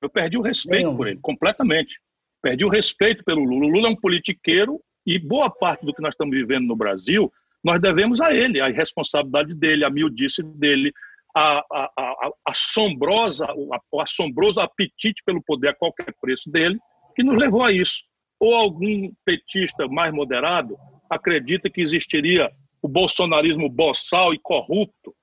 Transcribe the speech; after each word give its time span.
Eu 0.00 0.08
perdi 0.08 0.36
o 0.36 0.42
respeito 0.42 0.96
por 0.96 1.08
ele, 1.08 1.18
completamente. 1.20 1.98
Perdi 2.42 2.64
o 2.64 2.68
respeito 2.68 3.24
pelo 3.24 3.42
Lula. 3.42 3.66
O 3.66 3.68
Lula 3.68 3.88
é 3.88 3.90
um 3.90 3.96
politiqueiro 3.96 4.80
e 5.06 5.18
boa 5.18 5.50
parte 5.50 5.84
do 5.84 5.94
que 5.94 6.02
nós 6.02 6.12
estamos 6.12 6.36
vivendo 6.36 6.66
no 6.66 6.76
Brasil, 6.76 7.32
nós 7.64 7.80
devemos 7.80 8.20
a 8.20 8.32
ele, 8.32 8.60
a 8.60 8.68
responsabilidade 8.68 9.54
dele, 9.54 9.84
a 9.84 9.90
miudice 9.90 10.42
dele, 10.42 10.92
a, 11.34 11.58
a, 11.72 11.90
a, 11.98 12.30
assombrosa, 12.46 13.46
o 13.90 14.00
assombroso 14.00 14.60
apetite 14.60 15.22
pelo 15.24 15.42
poder 15.42 15.68
a 15.68 15.74
qualquer 15.74 16.14
preço 16.20 16.50
dele, 16.50 16.78
que 17.16 17.22
nos 17.22 17.38
levou 17.38 17.62
a 17.62 17.72
isso. 17.72 18.02
Ou 18.38 18.54
algum 18.54 19.10
petista 19.24 19.88
mais 19.88 20.12
moderado 20.12 20.76
acredita 21.10 21.70
que 21.70 21.80
existiria 21.80 22.50
o 22.82 22.88
bolsonarismo 22.88 23.68
boçal 23.68 24.32
e 24.32 24.38
corrupto, 24.38 25.14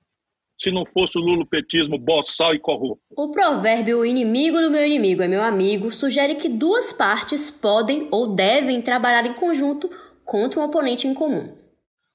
se 0.58 0.70
não 0.70 0.84
fosse 0.86 1.18
o 1.18 1.20
lulopetismo 1.20 1.98
boçal 1.98 2.54
e 2.54 2.58
corrupto. 2.58 3.04
O 3.10 3.30
provérbio 3.30 3.98
o 3.98 4.06
inimigo 4.06 4.60
do 4.60 4.70
meu 4.70 4.84
inimigo 4.84 5.22
é 5.22 5.28
meu 5.28 5.42
amigo 5.42 5.92
sugere 5.92 6.34
que 6.34 6.48
duas 6.48 6.92
partes 6.92 7.50
podem 7.50 8.08
ou 8.10 8.34
devem 8.34 8.80
trabalhar 8.80 9.26
em 9.26 9.34
conjunto 9.34 9.90
contra 10.24 10.60
um 10.60 10.64
oponente 10.64 11.06
em 11.06 11.14
comum. 11.14 11.56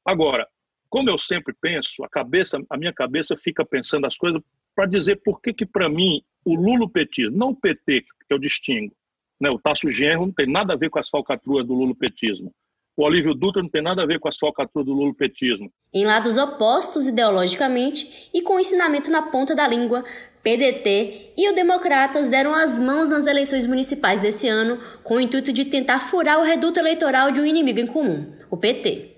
Agora, 0.05 0.47
como 0.89 1.09
eu 1.09 1.17
sempre 1.17 1.53
penso, 1.61 2.03
a 2.03 2.09
cabeça, 2.09 2.59
a 2.69 2.77
minha 2.77 2.91
cabeça 2.91 3.37
fica 3.37 3.63
pensando 3.63 4.05
as 4.05 4.17
coisas 4.17 4.41
para 4.75 4.85
dizer 4.85 5.21
por 5.23 5.41
que 5.41 5.53
que 5.53 5.65
para 5.65 5.87
mim 5.87 6.21
o 6.43 6.55
lulopetismo, 6.55 7.37
não 7.37 7.49
o 7.49 7.55
PT 7.55 8.01
que 8.01 8.33
eu 8.33 8.39
distingo, 8.39 8.93
né, 9.39 9.49
o 9.49 9.59
Tasso 9.59 9.89
Genro 9.89 10.25
não 10.25 10.33
tem 10.33 10.47
nada 10.47 10.73
a 10.73 10.77
ver 10.77 10.89
com 10.89 10.99
as 10.99 11.09
falcatruas 11.09 11.65
do 11.65 11.73
lulopetismo. 11.73 12.53
O 12.95 13.03
Olívio 13.03 13.33
Dutra 13.33 13.61
não 13.61 13.69
tem 13.69 13.81
nada 13.81 14.03
a 14.03 14.05
ver 14.05 14.19
com 14.19 14.27
a 14.27 14.31
falcatrua 14.31 14.83
do 14.83 14.91
lulopetismo. 14.91 15.71
Em 15.93 16.05
lados 16.05 16.35
opostos 16.35 17.07
ideologicamente 17.07 18.29
e 18.33 18.41
com 18.41 18.59
ensinamento 18.59 19.09
na 19.09 19.21
ponta 19.21 19.55
da 19.55 19.65
língua, 19.67 20.03
PDT 20.43 21.33
e 21.37 21.49
o 21.49 21.55
Democratas 21.55 22.29
deram 22.29 22.53
as 22.53 22.77
mãos 22.77 23.09
nas 23.09 23.27
eleições 23.27 23.65
municipais 23.65 24.21
desse 24.21 24.47
ano 24.47 24.77
com 25.03 25.15
o 25.15 25.21
intuito 25.21 25.53
de 25.53 25.65
tentar 25.65 26.01
furar 26.01 26.39
o 26.39 26.43
reduto 26.43 26.79
eleitoral 26.79 27.31
de 27.31 27.39
um 27.39 27.45
inimigo 27.45 27.79
em 27.79 27.87
comum, 27.87 28.33
o 28.49 28.57
PT. 28.57 29.17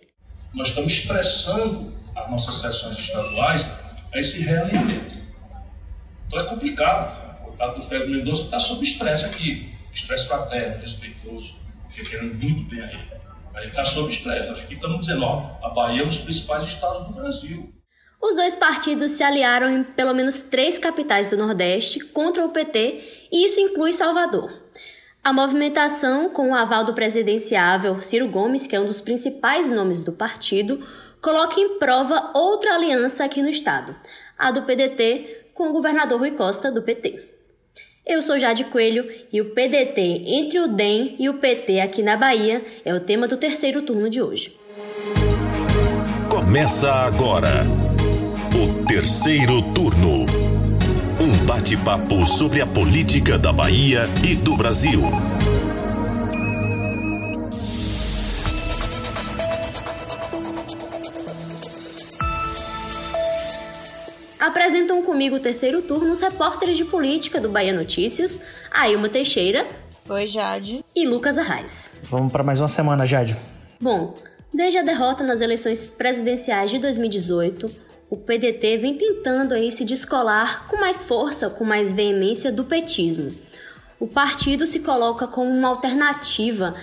Nós 0.53 0.69
estamos 0.69 0.93
expressando 0.93 1.91
as 2.15 2.29
nossas 2.29 2.55
sessões 2.55 2.99
estaduais 2.99 3.65
a 4.13 4.19
esse 4.19 4.41
realimento. 4.41 5.17
Então 6.27 6.39
é 6.39 6.43
complicado. 6.45 7.47
O 7.47 7.57
caso 7.57 7.75
do 7.75 7.81
Fred 7.81 8.07
Mendonça 8.07 8.43
está 8.43 8.59
sob 8.59 8.83
estresse 8.83 9.25
aqui. 9.25 9.73
Estresse 9.93 10.27
fraterno, 10.27 10.81
respeitoso, 10.81 11.55
porque 11.83 12.03
querendo 12.03 12.35
muito 12.43 12.69
bem 12.69 12.81
a 12.81 12.91
ele. 12.91 13.32
A 13.55 13.63
está 13.63 13.85
sob 13.85 14.11
estresse. 14.11 14.49
Acho 14.49 14.67
que 14.67 14.73
estamos 14.73 15.01
dizendo, 15.01 15.23
ó, 15.23 15.57
a 15.61 15.69
Bahia 15.69 16.01
é 16.01 16.05
um 16.05 16.07
dos 16.07 16.19
principais 16.19 16.63
estados 16.63 17.05
do 17.07 17.13
Brasil. 17.13 17.73
Os 18.21 18.35
dois 18.35 18.55
partidos 18.55 19.11
se 19.11 19.23
aliaram 19.23 19.69
em 19.69 19.83
pelo 19.83 20.13
menos 20.13 20.43
três 20.43 20.77
capitais 20.79 21.29
do 21.29 21.37
Nordeste 21.37 21.99
contra 21.99 22.43
o 22.45 22.49
PT, 22.49 23.27
e 23.31 23.45
isso 23.45 23.59
inclui 23.59 23.91
Salvador. 23.93 24.51
A 25.23 25.31
movimentação, 25.31 26.29
com 26.29 26.51
o 26.51 26.55
aval 26.55 26.83
do 26.85 26.93
presidenciável 26.93 28.01
Ciro 28.01 28.27
Gomes, 28.27 28.65
que 28.65 28.75
é 28.75 28.79
um 28.79 28.87
dos 28.87 29.01
principais 29.01 29.69
nomes 29.69 30.03
do 30.03 30.13
partido, 30.13 30.79
coloca 31.21 31.59
em 31.59 31.77
prova 31.77 32.31
outra 32.33 32.75
aliança 32.75 33.23
aqui 33.23 33.41
no 33.41 33.49
estado, 33.49 33.95
a 34.37 34.51
do 34.51 34.63
PDT 34.63 35.49
com 35.53 35.69
o 35.69 35.73
governador 35.73 36.19
Rui 36.19 36.31
Costa, 36.31 36.71
do 36.71 36.81
PT. 36.81 37.32
Eu 38.05 38.21
sou 38.21 38.37
Jade 38.37 38.65
Coelho 38.65 39.09
e 39.31 39.39
o 39.39 39.51
PDT 39.51 40.23
entre 40.25 40.59
o 40.59 40.67
DEM 40.67 41.15
e 41.17 41.29
o 41.29 41.35
PT 41.35 41.79
aqui 41.79 42.03
na 42.03 42.17
Bahia 42.17 42.61
é 42.83 42.93
o 42.93 42.99
tema 42.99 43.29
do 43.29 43.37
terceiro 43.37 43.81
turno 43.81 44.09
de 44.09 44.21
hoje. 44.21 44.53
Começa 46.29 46.91
agora 46.91 47.65
o 48.53 48.85
terceiro 48.85 49.61
turno. 49.73 50.25
Um 51.17 51.45
bate-papo 51.45 52.25
sobre 52.25 52.59
a 52.59 52.67
política 52.67 53.37
da 53.37 53.53
Bahia 53.53 54.01
e 54.21 54.35
do 54.35 54.57
Brasil. 54.57 55.01
Apresentam 64.43 65.01
comigo 65.03 65.37
o 65.37 65.39
terceiro 65.39 65.81
turno 65.81 66.11
os 66.11 66.19
repórteres 66.19 66.75
de 66.75 66.83
política 66.83 67.39
do 67.39 67.47
Bahia 67.47 67.71
Notícias, 67.71 68.41
Ailma 68.69 69.07
Teixeira. 69.07 69.65
Oi, 70.09 70.27
Jade. 70.27 70.83
E 70.93 71.07
Lucas 71.07 71.37
Arraes. 71.37 71.93
Vamos 72.09 72.29
para 72.29 72.43
mais 72.43 72.59
uma 72.59 72.67
semana, 72.67 73.05
Jade. 73.05 73.37
Bom, 73.79 74.13
desde 74.53 74.79
a 74.79 74.81
derrota 74.81 75.23
nas 75.23 75.39
eleições 75.39 75.87
presidenciais 75.87 76.69
de 76.69 76.77
2018, 76.79 77.71
o 78.09 78.17
PDT 78.17 78.79
vem 78.79 78.97
tentando 78.97 79.53
aí 79.53 79.71
se 79.71 79.85
descolar 79.85 80.67
com 80.67 80.75
mais 80.75 81.05
força, 81.05 81.49
com 81.49 81.63
mais 81.63 81.93
veemência 81.93 82.51
do 82.51 82.65
petismo. 82.65 83.31
O 83.97 84.07
partido 84.07 84.67
se 84.67 84.81
coloca 84.81 85.25
como 85.25 85.49
uma 85.49 85.69
alternativa 85.69 86.75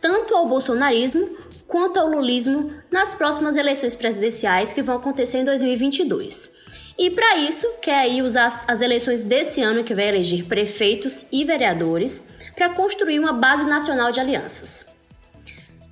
tanto 0.00 0.36
ao 0.36 0.46
bolsonarismo 0.46 1.36
quanto 1.66 1.98
ao 1.98 2.06
lulismo 2.06 2.70
nas 2.92 3.12
próximas 3.12 3.56
eleições 3.56 3.96
presidenciais 3.96 4.72
que 4.72 4.82
vão 4.82 4.98
acontecer 4.98 5.38
em 5.38 5.44
2022. 5.44 6.70
E 6.98 7.10
para 7.10 7.36
isso, 7.38 7.66
quer 7.80 8.00
aí 8.00 8.22
usar 8.22 8.64
as 8.68 8.80
eleições 8.80 9.24
desse 9.24 9.62
ano 9.62 9.84
que 9.84 9.94
vai 9.94 10.08
eleger 10.08 10.44
prefeitos 10.44 11.26
e 11.32 11.44
vereadores 11.44 12.26
para 12.54 12.70
construir 12.70 13.18
uma 13.18 13.32
base 13.32 13.66
nacional 13.66 14.12
de 14.12 14.20
alianças. 14.20 14.86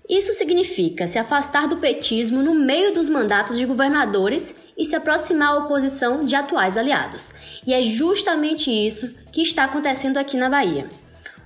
Isso 0.08 0.32
significa 0.32 1.06
se 1.06 1.20
afastar 1.20 1.68
do 1.68 1.78
petismo 1.78 2.42
no 2.42 2.52
meio 2.52 2.92
dos 2.92 3.08
mandatos 3.08 3.56
de 3.56 3.64
governadores 3.64 4.56
e 4.76 4.84
se 4.84 4.96
aproximar 4.96 5.50
à 5.50 5.58
oposição 5.58 6.24
de 6.24 6.34
atuais 6.34 6.76
aliados. 6.76 7.32
E 7.64 7.72
é 7.72 7.80
justamente 7.80 8.70
isso 8.70 9.16
que 9.32 9.40
está 9.40 9.64
acontecendo 9.64 10.16
aqui 10.16 10.36
na 10.36 10.50
Bahia. 10.50 10.88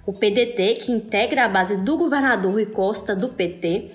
O 0.07 0.15
PDT, 0.15 0.77
que 0.77 0.93
integra 0.93 1.45
a 1.45 1.49
base 1.49 1.77
do 1.77 1.99
governador 1.99 2.53
Rui 2.53 2.65
Costa 2.65 3.15
do 3.15 3.29
PT, 3.29 3.91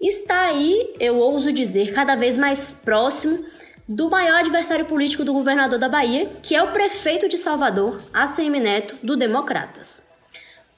está 0.00 0.42
aí, 0.42 0.94
eu 1.00 1.18
ouso 1.18 1.52
dizer, 1.52 1.92
cada 1.92 2.14
vez 2.14 2.36
mais 2.36 2.70
próximo 2.70 3.44
do 3.88 4.10
maior 4.10 4.40
adversário 4.40 4.84
político 4.84 5.24
do 5.24 5.32
governador 5.32 5.78
da 5.78 5.88
Bahia, 5.88 6.26
que 6.42 6.54
é 6.54 6.62
o 6.62 6.72
prefeito 6.72 7.28
de 7.28 7.38
Salvador, 7.38 8.00
ACM 8.12 8.60
Neto, 8.60 8.96
do 9.06 9.16
Democratas. 9.16 10.10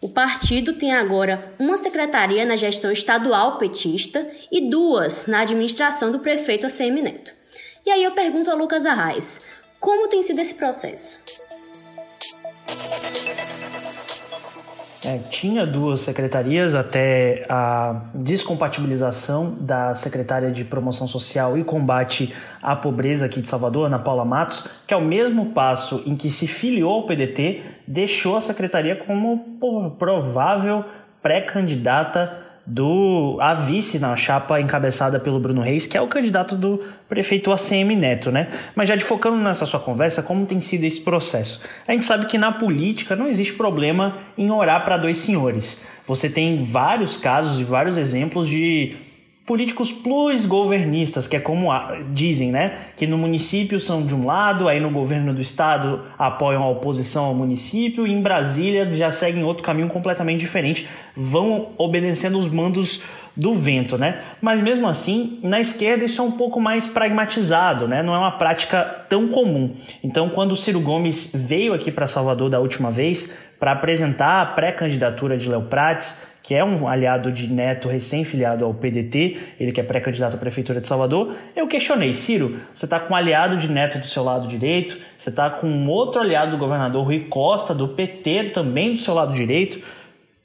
O 0.01 0.11
partido 0.11 0.75
tem 0.75 0.95
agora 0.95 1.55
uma 1.59 1.77
secretaria 1.77 2.45
na 2.45 2.55
gestão 2.55 2.93
estadual 2.93 3.59
petista 3.59 4.29
e 4.53 4.69
duas 4.69 5.27
na 5.27 5.41
administração 5.41 6.13
do 6.13 6.21
prefeito 6.21 6.67
ACM 6.67 7.03
Neto. 7.03 7.33
E 7.85 7.91
aí 7.91 8.05
eu 8.05 8.13
pergunto 8.13 8.51
a 8.51 8.55
Lucas 8.55 8.85
Arraes, 8.85 9.41
como 9.81 10.09
tem 10.09 10.23
sido 10.23 10.41
esse 10.41 10.55
processo? 10.55 11.19
É, 15.09 15.17
tinha 15.31 15.65
duas 15.65 16.01
secretarias 16.01 16.75
até 16.75 17.47
a 17.49 18.03
descompatibilização 18.15 19.57
da 19.59 19.95
secretária 19.95 20.51
de 20.51 20.65
Promoção 20.65 21.09
Social 21.09 21.57
e 21.57 21.65
Combate 21.65 22.35
à 22.63 22.77
Pobreza 22.77 23.25
aqui 23.25 23.41
de 23.41 23.49
Salvador, 23.49 23.87
Ana 23.87 23.99
Paula 23.99 24.27
Matos, 24.27 24.69
que 24.87 24.93
é 24.93 24.97
o 24.99 25.01
mesmo 25.01 25.47
passo 25.47 26.03
em 26.05 26.15
que 26.15 26.31
se 26.31 26.47
filiou 26.47 26.93
ao 26.93 27.07
PDT, 27.07 27.63
deixou 27.87 28.37
a 28.37 28.41
secretaria 28.43 28.97
como 28.97 29.57
provável 29.99 30.85
pré-candidata 31.23 32.48
do 32.69 33.39
a 33.41 33.55
vice 33.55 33.99
na 33.99 34.15
chapa 34.15 34.61
encabeçada 34.61 35.19
pelo 35.19 35.41
Bruno 35.41 35.63
Reis, 35.63 35.87
que 35.87 35.97
é 35.97 36.01
o 36.03 36.07
candidato 36.07 36.55
do 36.55 36.85
prefeito 37.09 37.51
ACM 37.51 37.97
Neto, 37.97 38.31
né? 38.31 38.49
Mas 38.75 38.91
já 38.91 38.95
de 38.95 39.03
focando 39.03 39.39
nessa 39.39 39.65
sua 39.65 39.81
conversa, 39.81 40.23
como 40.23 40.45
tem 40.45 40.61
sido 40.61 40.85
esse 40.85 41.01
processo? 41.01 41.63
A 41.87 41.93
gente 41.93 42.05
sabe 42.05 42.27
que 42.27 42.37
na 42.37 42.53
política 42.53 43.17
não 43.17 43.27
existe 43.27 43.55
problema 43.55 44.19
em 44.37 44.51
orar 44.51 44.85
para 44.85 44.99
dois 44.99 45.17
senhores. 45.17 45.83
Você 46.07 46.29
tem 46.29 46.63
vários 46.63 47.17
casos 47.17 47.59
e 47.59 47.65
vários 47.65 47.97
exemplos 47.97 48.47
de 48.47 48.97
políticos 49.49 49.91
plus-governistas, 49.91 51.27
que 51.27 51.35
é 51.35 51.41
como 51.41 51.71
dizem, 52.13 52.53
né? 52.53 52.77
Que 52.99 53.07
no 53.07 53.17
município 53.17 53.81
são 53.81 54.05
de 54.05 54.15
um 54.15 54.27
lado, 54.27 54.69
aí 54.69 54.79
no 54.79 54.91
governo 54.91 55.33
do 55.33 55.41
estado 55.41 56.03
apoiam 56.19 56.63
a 56.63 56.69
oposição 56.69 57.25
ao 57.25 57.35
município, 57.35 58.07
e 58.07 58.13
em 58.13 58.21
Brasília 58.21 58.93
já 58.93 59.11
seguem 59.11 59.43
outro 59.43 59.63
caminho 59.63 59.89
completamente 59.89 60.41
diferente, 60.41 60.87
vão 61.17 61.71
obedecendo 61.79 62.39
os 62.39 62.47
mandos 62.47 63.01
do 63.35 63.55
vento, 63.55 63.97
né? 63.97 64.21
Mas 64.43 64.61
mesmo 64.61 64.87
assim, 64.87 65.39
na 65.43 65.59
esquerda 65.59 66.05
isso 66.05 66.21
é 66.21 66.25
um 66.25 66.33
pouco 66.33 66.61
mais 66.61 66.87
pragmatizado, 66.87 67.89
né? 67.89 68.03
Não 68.03 68.15
é 68.15 68.19
uma 68.19 68.33
prática 68.33 68.83
tão 69.09 69.29
comum. 69.29 69.75
Então, 70.05 70.29
quando 70.29 70.53
o 70.53 70.57
Ciro 70.57 70.81
Gomes 70.81 71.33
veio 71.35 71.73
aqui 71.73 71.91
para 71.91 72.07
Salvador 72.07 72.51
da 72.51 72.61
última 72.61 72.91
vez 72.91 73.35
para 73.59 73.73
apresentar 73.73 74.43
a 74.43 74.47
pré-candidatura 74.47 75.39
de 75.39 75.49
Léo 75.49 75.63
Prates, 75.63 76.21
que 76.49 76.55
é 76.55 76.65
um 76.65 76.89
aliado 76.89 77.31
de 77.31 77.47
Neto 77.47 77.89
recém-filiado 77.89 78.65
ao 78.65 78.73
PDT, 78.73 79.37
ele 79.61 79.71
que 79.71 79.83
é 79.83 79.85
pré-candidato 79.85 80.37
à 80.37 80.39
Prefeitura 80.39 80.81
de 80.81 80.87
Salvador, 80.87 81.37
eu 81.55 81.69
questionei, 81.69 82.15
Ciro, 82.15 82.57
você 82.73 82.87
está 82.87 82.99
com 82.99 83.13
um 83.13 83.17
aliado 83.19 83.59
de 83.59 83.71
Neto 83.71 83.99
do 83.99 84.07
seu 84.07 84.25
lado 84.25 84.49
direito, 84.49 84.97
você 85.15 85.29
está 85.29 85.51
com 85.51 85.67
um 85.67 85.91
outro 85.91 86.23
aliado 86.23 86.53
do 86.53 86.57
governador 86.57 87.05
Rui 87.05 87.27
Costa, 87.29 87.75
do 87.75 87.89
PT, 87.89 88.45
também 88.55 88.95
do 88.95 88.99
seu 88.99 89.13
lado 89.13 89.35
direito, 89.35 89.79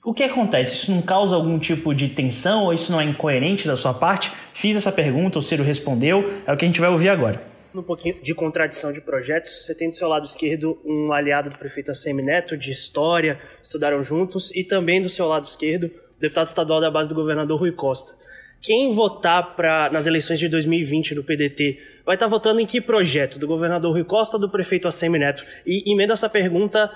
o 0.04 0.14
que 0.14 0.24
acontece? 0.24 0.74
Isso 0.74 0.92
não 0.92 1.02
causa 1.02 1.38
algum 1.38 1.58
tipo 1.58 1.96
de 1.96 2.10
tensão 2.10 2.66
ou 2.66 2.74
isso 2.74 2.92
não 2.92 3.00
é 3.00 3.06
incoerente 3.06 3.66
da 3.66 3.78
sua 3.78 3.94
parte? 3.94 4.30
Fiz 4.54 4.76
essa 4.76 4.92
pergunta, 4.92 5.40
o 5.40 5.42
Ciro 5.42 5.64
respondeu, 5.64 6.34
é 6.46 6.52
o 6.52 6.58
que 6.58 6.66
a 6.66 6.68
gente 6.68 6.82
vai 6.82 6.90
ouvir 6.90 7.08
agora. 7.08 7.53
Um 7.76 7.82
pouquinho 7.82 8.22
de 8.22 8.36
contradição 8.36 8.94
de 8.94 9.02
projetos. 9.02 9.66
Você 9.66 9.74
tem 9.74 9.90
do 9.90 9.96
seu 9.96 10.08
lado 10.08 10.26
esquerdo 10.26 10.80
um 10.86 11.12
aliado 11.12 11.50
do 11.50 11.58
prefeito 11.58 11.90
Assemi 11.90 12.22
Neto, 12.22 12.56
de 12.56 12.72
história, 12.72 13.40
estudaram 13.62 14.04
juntos, 14.04 14.52
e 14.56 14.64
também 14.64 15.02
do 15.02 15.10
seu 15.10 15.28
lado 15.28 15.46
esquerdo, 15.46 15.86
o 16.18 16.22
deputado 16.22 16.48
estadual 16.48 16.80
da 16.80 16.92
base 16.92 17.10
do 17.10 17.16
governador 17.16 17.60
Rui 17.60 17.72
Costa. 17.72 18.14
Quem 18.62 18.94
votar 18.94 19.56
pra, 19.56 19.90
nas 19.92 20.08
eleições 20.08 20.40
de 20.40 20.48
2020 20.48 21.16
do 21.16 21.24
PDT 21.24 21.80
vai 22.06 22.16
estar 22.16 22.28
tá 22.28 22.30
votando 22.30 22.62
em 22.62 22.66
que 22.66 22.80
projeto? 22.80 23.38
Do 23.38 23.48
governador 23.48 23.92
Rui 23.92 24.06
Costa 24.06 24.38
do 24.38 24.50
prefeito 24.50 24.88
Assemi 24.88 25.20
Neto? 25.20 25.44
E 25.66 25.92
emenda 25.92 26.14
essa 26.14 26.30
pergunta 26.30 26.90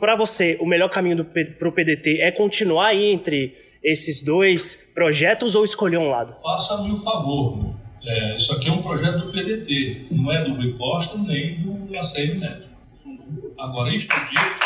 para 0.00 0.14
você. 0.16 0.56
O 0.60 0.66
melhor 0.66 0.88
caminho 0.88 1.24
para 1.24 1.68
o 1.68 1.72
PDT 1.72 2.20
é 2.20 2.30
continuar 2.30 2.86
aí 2.86 3.10
entre 3.10 3.54
esses 3.82 4.22
dois 4.22 4.90
projetos 4.94 5.54
ou 5.54 5.64
escolher 5.64 5.98
um 5.98 6.08
lado? 6.08 6.40
Faça-me 6.40 6.90
o 6.90 6.94
um 6.94 7.02
favor. 7.02 7.83
É, 8.06 8.36
isso 8.36 8.52
aqui 8.52 8.68
é 8.68 8.72
um 8.72 8.82
projeto 8.82 9.18
do 9.18 9.32
PDT, 9.32 10.06
não 10.10 10.30
é 10.30 10.44
do 10.44 10.54
Rui 10.54 10.72
Costa 10.74 11.16
nem 11.16 11.62
do 11.62 11.98
ACM 11.98 12.38
Neto. 12.38 12.68
Agora, 13.58 13.90
isto 13.94 14.14
dito, 14.14 14.64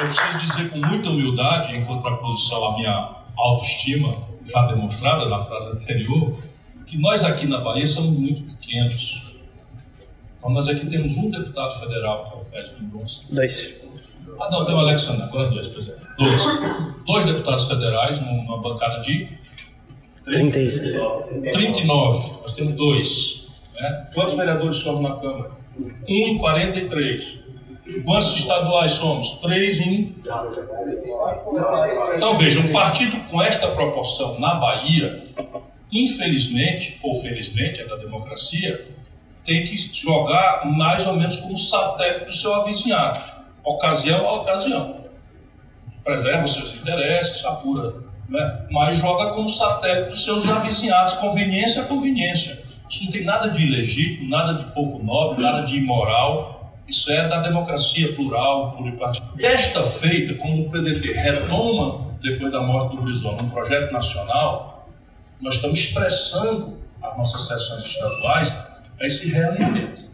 eu 0.00 0.08
preciso 0.08 0.38
dizer 0.38 0.70
com 0.70 0.78
muita 0.78 1.08
humildade, 1.08 1.74
em 1.74 1.84
contraposição 1.84 2.66
à 2.66 2.76
minha 2.76 3.16
autoestima, 3.36 4.28
já 4.46 4.66
demonstrada 4.66 5.28
na 5.28 5.44
frase 5.44 5.70
anterior, 5.70 6.38
que 6.86 6.98
nós 6.98 7.24
aqui 7.24 7.46
na 7.46 7.58
Bahia 7.58 7.86
somos 7.86 8.16
muito 8.16 8.42
pequenos. 8.42 9.22
Então, 10.38 10.50
nós 10.50 10.68
aqui 10.68 10.86
temos 10.86 11.16
um 11.16 11.30
deputado 11.30 11.80
federal, 11.80 12.30
que 12.30 12.36
é 12.36 12.40
o 12.40 12.44
Félix 12.44 12.80
Mendonça. 12.80 13.20
Dois. 13.30 13.83
Ah, 14.40 14.50
não, 14.50 14.64
tem 14.64 14.74
o 14.74 14.78
Alexandre, 14.78 15.22
agora 15.22 15.48
dois, 15.50 15.68
por 15.68 15.80
exemplo. 15.80 16.06
Dois. 16.18 16.94
Dois 17.06 17.26
deputados 17.26 17.68
federais 17.68 18.20
numa 18.20 18.60
bancada 18.60 19.00
de. 19.00 19.28
36. 20.24 21.00
39. 21.52 22.30
Nós 22.42 22.54
temos 22.54 22.74
dois. 22.74 23.46
Né? 23.74 24.08
Quantos 24.14 24.34
vereadores 24.34 24.76
somos 24.76 25.00
na 25.00 25.16
Câmara? 25.16 25.50
1 26.08 26.12
em 26.12 26.38
43. 26.38 27.44
Quantos 28.04 28.34
estaduais 28.34 28.92
somos? 28.92 29.32
Três 29.40 29.78
em. 29.78 30.14
Então 32.16 32.38
veja, 32.38 32.60
um 32.60 32.72
partido 32.72 33.16
com 33.28 33.42
esta 33.42 33.68
proporção 33.68 34.40
na 34.40 34.54
Bahia, 34.54 35.24
infelizmente, 35.92 36.98
ou 37.02 37.20
felizmente, 37.20 37.80
é 37.80 37.86
da 37.86 37.96
democracia, 37.96 38.88
tem 39.44 39.66
que 39.66 39.76
jogar 39.92 40.64
mais 40.64 41.06
ou 41.06 41.14
menos 41.16 41.36
como 41.36 41.58
satélite 41.58 42.24
do 42.24 42.32
seu 42.32 42.54
avizinhado 42.54 43.43
ocasião 43.64 44.26
a 44.26 44.42
ocasião. 44.42 45.04
Preserva 46.04 46.44
os 46.44 46.54
seus 46.54 46.74
interesses, 46.74 47.44
apura, 47.44 47.94
né? 48.28 48.66
mas 48.70 48.98
joga 48.98 49.32
como 49.32 49.48
satélite 49.48 50.10
dos 50.10 50.24
seus 50.24 50.48
avizinhados, 50.48 51.14
conveniência 51.14 51.82
a 51.82 51.86
conveniência. 51.86 52.62
Isso 52.90 53.04
não 53.04 53.12
tem 53.12 53.24
nada 53.24 53.48
de 53.48 53.62
ilegítimo, 53.62 54.28
nada 54.28 54.62
de 54.62 54.70
pouco 54.72 55.02
nobre, 55.02 55.42
nada 55.42 55.62
de 55.62 55.78
imoral. 55.78 56.74
Isso 56.86 57.10
é 57.10 57.26
da 57.26 57.40
democracia 57.40 58.12
plural, 58.12 58.72
pluripartidária. 58.72 59.36
Desta 59.36 59.82
feita, 59.82 60.34
quando 60.34 60.66
o 60.66 60.70
PDT 60.70 61.12
retoma, 61.12 62.14
depois 62.20 62.52
da 62.52 62.60
morte 62.60 62.96
do 62.96 63.02
Horizonte, 63.02 63.42
um 63.42 63.48
projeto 63.48 63.90
nacional, 63.90 64.86
nós 65.40 65.54
estamos 65.54 65.78
expressando 65.78 66.78
as 67.02 67.16
nossas 67.16 67.46
sessões 67.46 67.84
estaduais 67.84 68.54
a 69.00 69.06
esse 69.06 69.30
realinhamento. 69.30 70.04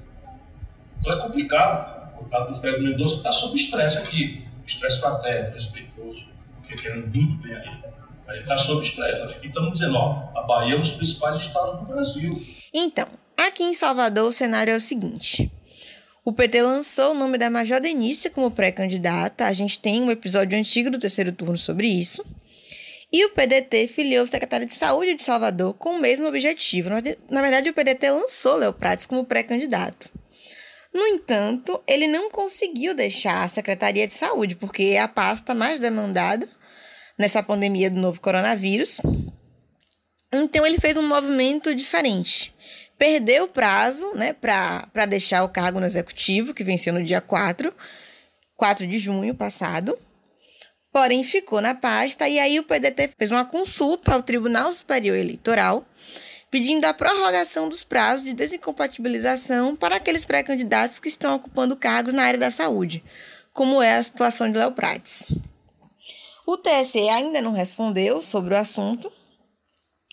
Então 1.00 1.12
é 1.12 1.16
complicado 1.20 1.99
deputado 2.20 2.52
do 2.52 2.60
Fred 2.60 2.82
Mendonça 2.82 3.16
está 3.16 3.32
sob 3.32 3.56
estresse 3.56 3.98
aqui. 3.98 4.44
Estresse 4.66 5.00
fraterno, 5.00 5.54
respeitoso, 5.54 6.28
querendo 6.68 7.14
muito 7.14 7.42
bem 7.42 7.54
aí. 7.54 7.68
A 8.28 8.32
gente 8.34 8.42
está 8.42 8.56
sob 8.58 8.84
estresse. 8.84 9.22
Aqui 9.22 9.48
estamos 9.48 9.72
dizendo, 9.72 9.96
ó, 9.96 10.30
a 10.36 10.42
Bahia 10.42 10.74
é 10.74 10.76
um 10.76 10.80
dos 10.80 10.92
principais 10.92 11.36
estados 11.36 11.80
do 11.80 11.86
Brasil. 11.86 12.40
Então, 12.72 13.08
aqui 13.36 13.64
em 13.64 13.74
Salvador 13.74 14.28
o 14.28 14.32
cenário 14.32 14.72
é 14.72 14.76
o 14.76 14.80
seguinte. 14.80 15.50
O 16.24 16.32
PT 16.32 16.62
lançou 16.62 17.12
o 17.12 17.14
nome 17.14 17.38
da 17.38 17.50
Major 17.50 17.80
Denise 17.80 18.30
como 18.30 18.50
pré-candidata. 18.50 19.46
A 19.46 19.52
gente 19.52 19.80
tem 19.80 20.00
um 20.00 20.10
episódio 20.10 20.56
antigo 20.56 20.90
do 20.90 20.98
terceiro 20.98 21.32
turno 21.32 21.58
sobre 21.58 21.88
isso. 21.88 22.24
E 23.12 23.24
o 23.24 23.30
PDT 23.30 23.88
filiou 23.88 24.22
o 24.22 24.26
secretário 24.28 24.66
de 24.66 24.72
Saúde 24.72 25.16
de 25.16 25.22
Salvador 25.22 25.74
com 25.74 25.96
o 25.96 25.98
mesmo 25.98 26.28
objetivo. 26.28 26.90
Na 27.28 27.42
verdade, 27.42 27.70
o 27.70 27.74
PDT 27.74 28.08
lançou 28.10 28.54
Léo 28.54 28.72
Prates 28.72 29.06
como 29.06 29.24
pré-candidato. 29.24 30.19
No 30.92 31.06
entanto, 31.06 31.80
ele 31.86 32.08
não 32.08 32.30
conseguiu 32.30 32.94
deixar 32.94 33.44
a 33.44 33.48
Secretaria 33.48 34.06
de 34.06 34.12
Saúde, 34.12 34.56
porque 34.56 34.82
é 34.82 35.00
a 35.00 35.08
pasta 35.08 35.54
mais 35.54 35.78
demandada 35.78 36.48
nessa 37.16 37.42
pandemia 37.42 37.90
do 37.90 38.00
novo 38.00 38.20
coronavírus. 38.20 39.00
Então, 40.32 40.66
ele 40.66 40.80
fez 40.80 40.96
um 40.96 41.06
movimento 41.06 41.74
diferente. 41.74 42.52
Perdeu 42.98 43.44
o 43.44 43.48
prazo 43.48 44.14
né, 44.14 44.32
para 44.32 45.06
deixar 45.06 45.44
o 45.44 45.48
cargo 45.48 45.80
no 45.80 45.86
executivo, 45.86 46.52
que 46.52 46.64
venceu 46.64 46.92
no 46.92 47.02
dia 47.02 47.20
4, 47.20 47.72
4 48.56 48.86
de 48.86 48.98
junho 48.98 49.34
passado. 49.34 49.96
Porém, 50.92 51.22
ficou 51.22 51.60
na 51.60 51.74
pasta 51.74 52.28
e 52.28 52.38
aí 52.38 52.58
o 52.58 52.64
PDT 52.64 53.14
fez 53.16 53.30
uma 53.30 53.44
consulta 53.44 54.12
ao 54.12 54.22
Tribunal 54.22 54.72
Superior 54.72 55.16
Eleitoral 55.16 55.86
pedindo 56.50 56.84
a 56.84 56.92
prorrogação 56.92 57.68
dos 57.68 57.84
prazos 57.84 58.24
de 58.24 58.32
desincompatibilização 58.32 59.76
para 59.76 59.96
aqueles 59.96 60.24
pré-candidatos 60.24 60.98
que 60.98 61.08
estão 61.08 61.36
ocupando 61.36 61.76
cargos 61.76 62.12
na 62.12 62.24
área 62.24 62.40
da 62.40 62.50
saúde, 62.50 63.04
como 63.52 63.80
é 63.80 63.96
a 63.96 64.02
situação 64.02 64.50
de 64.50 64.58
Léo 64.58 64.72
Prates. 64.72 65.26
O 66.46 66.56
TSE 66.56 67.08
ainda 67.08 67.40
não 67.40 67.52
respondeu 67.52 68.20
sobre 68.20 68.54
o 68.54 68.58
assunto, 68.58 69.12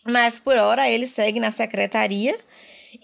mas 0.06 0.38
por 0.38 0.56
hora 0.58 0.88
ele 0.88 1.08
segue 1.08 1.40
na 1.40 1.52
secretaria 1.52 2.38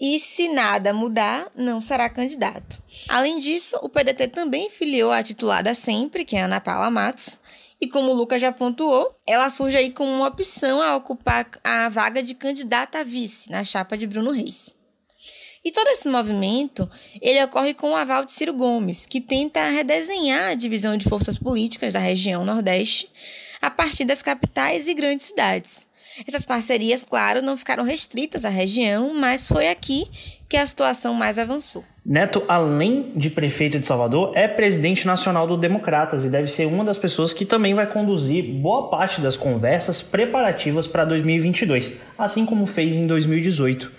e, 0.00 0.18
se 0.20 0.48
nada 0.48 0.94
mudar, 0.94 1.50
não 1.54 1.80
será 1.80 2.08
candidato. 2.08 2.82
Além 3.08 3.38
disso, 3.38 3.76
o 3.82 3.88
PDT 3.88 4.28
também 4.28 4.70
filiou 4.70 5.10
a 5.10 5.22
titulada 5.22 5.74
sempre, 5.74 6.24
que 6.24 6.36
é 6.36 6.42
Ana 6.42 6.60
Paula 6.60 6.90
Matos, 6.90 7.38
e 7.84 7.88
como 7.88 8.12
o 8.12 8.14
Lucas 8.14 8.40
já 8.40 8.50
pontuou, 8.50 9.14
ela 9.26 9.50
surge 9.50 9.76
aí 9.76 9.90
como 9.90 10.10
uma 10.10 10.28
opção 10.28 10.80
a 10.80 10.96
ocupar 10.96 11.46
a 11.62 11.90
vaga 11.90 12.22
de 12.22 12.34
candidata 12.34 13.00
a 13.00 13.04
vice 13.04 13.50
na 13.50 13.62
chapa 13.62 13.94
de 13.94 14.06
Bruno 14.06 14.30
Reis. 14.30 14.70
E 15.62 15.70
todo 15.70 15.88
esse 15.88 16.08
movimento, 16.08 16.90
ele 17.20 17.44
ocorre 17.44 17.74
com 17.74 17.90
o 17.90 17.96
aval 17.96 18.24
de 18.24 18.32
Ciro 18.32 18.54
Gomes, 18.54 19.04
que 19.04 19.20
tenta 19.20 19.68
redesenhar 19.68 20.52
a 20.52 20.54
divisão 20.54 20.96
de 20.96 21.06
forças 21.06 21.38
políticas 21.38 21.92
da 21.92 21.98
região 21.98 22.42
Nordeste 22.42 23.10
a 23.60 23.70
partir 23.70 24.06
das 24.06 24.22
capitais 24.22 24.88
e 24.88 24.94
grandes 24.94 25.26
cidades. 25.26 25.86
Essas 26.26 26.44
parcerias, 26.44 27.04
claro, 27.04 27.42
não 27.42 27.56
ficaram 27.56 27.82
restritas 27.82 28.44
à 28.44 28.48
região, 28.48 29.12
mas 29.14 29.48
foi 29.48 29.68
aqui 29.68 30.06
que 30.48 30.56
a 30.56 30.64
situação 30.64 31.12
mais 31.12 31.38
avançou. 31.38 31.82
Neto, 32.06 32.44
além 32.46 33.12
de 33.16 33.30
prefeito 33.30 33.80
de 33.80 33.86
Salvador, 33.86 34.30
é 34.34 34.46
presidente 34.46 35.06
nacional 35.06 35.46
do 35.46 35.56
Democratas 35.56 36.24
e 36.24 36.28
deve 36.28 36.48
ser 36.48 36.66
uma 36.66 36.84
das 36.84 36.98
pessoas 36.98 37.32
que 37.32 37.44
também 37.44 37.74
vai 37.74 37.86
conduzir 37.86 38.44
boa 38.44 38.88
parte 38.88 39.20
das 39.20 39.36
conversas 39.36 40.00
preparativas 40.00 40.86
para 40.86 41.04
2022, 41.04 41.94
assim 42.16 42.46
como 42.46 42.66
fez 42.66 42.94
em 42.94 43.06
2018. 43.06 43.90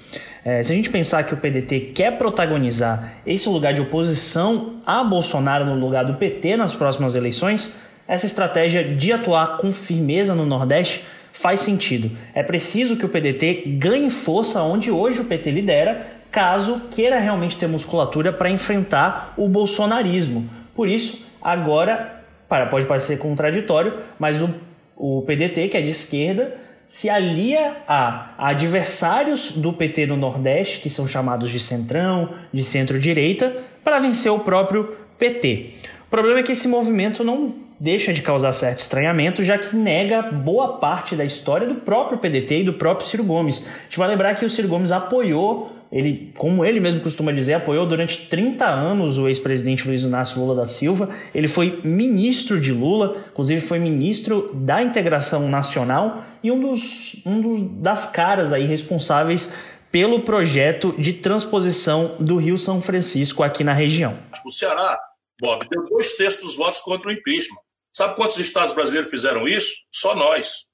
É, 0.45 0.61
se 0.61 0.71
a 0.71 0.75
gente 0.75 0.91
pensar 0.91 1.23
que 1.23 1.33
o 1.33 1.37
PDT 1.37 1.91
quer 1.95 2.17
protagonizar 2.17 3.15
esse 3.25 3.49
lugar 3.49 3.73
de 3.73 3.81
oposição 3.81 4.75
a 4.85 5.03
Bolsonaro 5.03 5.65
no 5.65 5.73
lugar 5.73 6.05
do 6.05 6.13
PT 6.13 6.55
nas 6.55 6.71
próximas 6.71 7.15
eleições, 7.15 7.71
essa 8.07 8.27
estratégia 8.27 8.83
de 8.83 9.11
atuar 9.11 9.57
com 9.57 9.73
firmeza 9.73 10.35
no 10.35 10.45
Nordeste 10.45 11.03
faz 11.35 11.59
sentido. 11.59 12.09
É 12.33 12.41
preciso 12.41 12.95
que 12.95 13.05
o 13.05 13.09
PDT 13.09 13.63
ganhe 13.77 14.09
força 14.09 14.61
onde 14.63 14.89
hoje 14.89 15.19
o 15.19 15.25
PT 15.25 15.51
lidera 15.51 16.07
caso 16.31 16.81
queira 16.89 17.19
realmente 17.19 17.57
ter 17.57 17.67
musculatura 17.67 18.31
para 18.31 18.49
enfrentar 18.49 19.33
o 19.37 19.47
bolsonarismo. 19.47 20.49
Por 20.73 20.87
isso, 20.87 21.27
agora, 21.41 22.23
para, 22.47 22.67
pode 22.67 22.85
parecer 22.85 23.19
contraditório, 23.19 23.99
mas 24.17 24.41
o, 24.41 24.49
o 24.95 25.21
PDT, 25.23 25.67
que 25.69 25.77
é 25.77 25.81
de 25.81 25.89
esquerda, 25.89 26.55
se 26.87 27.09
alia 27.09 27.77
a 27.87 28.33
adversários 28.37 29.51
do 29.53 29.73
PT 29.73 30.07
no 30.07 30.17
Nordeste, 30.17 30.79
que 30.79 30.89
são 30.89 31.07
chamados 31.07 31.49
de 31.49 31.59
centrão, 31.59 32.33
de 32.51 32.63
centro-direita, 32.63 33.55
para 33.83 33.99
vencer 33.99 34.31
o 34.31 34.39
próprio 34.39 34.95
PT. 35.17 35.71
O 36.07 36.09
problema 36.09 36.39
é 36.39 36.43
que 36.43 36.51
esse 36.51 36.67
movimento 36.67 37.23
não 37.23 37.64
deixa 37.85 38.11
de 38.11 38.23
causar 38.23 38.51
certo 38.51 38.79
estranhamento, 38.79 39.43
já 39.43 39.59
que 39.59 39.75
nega 39.75 40.23
boa 40.23 40.79
parte 40.79 41.15
da 41.15 41.23
história 41.23 41.67
do 41.67 41.75
próprio 41.75 42.17
PDT 42.17 42.61
e 42.61 42.63
do 42.63 42.73
próprio 42.73 43.07
Ciro 43.07 43.23
Gomes. 43.23 43.63
A 43.63 43.83
gente 43.83 43.99
vai 43.99 44.07
lembrar 44.07 44.33
que 44.33 44.43
o 44.43 44.49
Ciro 44.49 44.67
Gomes 44.67 44.91
apoiou 44.91 45.71
ele, 45.91 46.33
como 46.35 46.65
ele 46.65 46.79
mesmo 46.79 46.99
costuma 47.01 47.31
dizer, 47.31 47.53
apoiou 47.53 47.85
durante 47.85 48.25
30 48.25 48.65
anos 48.65 49.19
o 49.19 49.27
ex-presidente 49.27 49.87
Luiz 49.87 50.01
Inácio 50.01 50.41
Lula 50.41 50.55
da 50.55 50.65
Silva. 50.65 51.09
Ele 51.33 51.47
foi 51.47 51.79
ministro 51.83 52.59
de 52.59 52.73
Lula, 52.73 53.17
inclusive 53.31 53.61
foi 53.61 53.77
ministro 53.77 54.49
da 54.51 54.81
integração 54.81 55.47
nacional 55.47 56.23
e 56.41 56.51
um 56.51 56.59
dos, 56.59 57.21
um 57.23 57.39
dos 57.39 57.61
das 57.83 58.09
caras 58.09 58.51
aí 58.51 58.65
responsáveis 58.65 59.53
pelo 59.91 60.21
projeto 60.21 60.95
de 60.97 61.13
transposição 61.13 62.15
do 62.19 62.37
Rio 62.37 62.57
São 62.57 62.81
Francisco 62.81 63.43
aqui 63.43 63.63
na 63.63 63.73
região. 63.73 64.17
O 64.43 64.49
Ceará, 64.49 64.99
Bob, 65.39 65.67
deu 65.69 65.85
dois 65.87 66.13
terços 66.13 66.41
dos 66.41 66.57
votos 66.57 66.81
contra 66.81 67.09
o 67.09 67.11
impeachment. 67.11 67.64
Sabe 67.95 68.17
quantos 68.17 68.37
estados 68.39 68.73
brasileiros 68.73 69.09
fizeram 69.09 69.47
isso? 69.47 69.73
Só 69.89 70.13
nós. 70.13 70.65